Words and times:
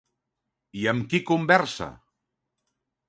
I 0.83 0.87
amb 0.93 1.05
qui 1.11 1.19
conversa? 1.27 1.91